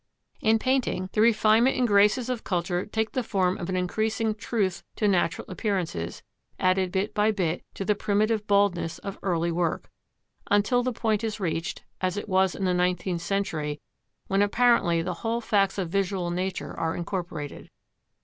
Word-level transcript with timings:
In 0.41 0.57
painting, 0.57 1.11
the 1.13 1.21
refinement 1.21 1.77
and 1.77 1.87
graces 1.87 2.27
of 2.27 2.43
culture 2.43 2.87
take 2.87 3.11
the 3.11 3.21
form 3.21 3.55
of 3.59 3.69
an 3.69 3.75
increasing 3.75 4.33
truth 4.33 4.81
to 4.95 5.07
natural 5.07 5.45
appearances, 5.47 6.23
added 6.59 6.91
bit 6.91 7.13
by 7.13 7.29
bit 7.29 7.63
to 7.75 7.85
the 7.85 7.93
primitive 7.93 8.47
baldness 8.47 8.97
of 8.97 9.19
early 9.21 9.51
work; 9.51 9.91
until 10.49 10.81
the 10.81 10.91
point 10.91 11.23
is 11.23 11.39
reached, 11.39 11.83
as 12.01 12.17
it 12.17 12.27
was 12.27 12.55
in 12.55 12.65
the 12.65 12.73
nineteenth 12.73 13.21
century, 13.21 13.79
when 14.25 14.41
apparently 14.41 15.03
the 15.03 15.13
whole 15.21 15.39
facts 15.39 15.77
of 15.77 15.89
visual 15.91 16.31
nature 16.31 16.73
are 16.73 16.95
incorporated. 16.95 17.69